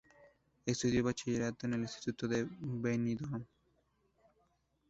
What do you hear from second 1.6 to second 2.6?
en el Instituto de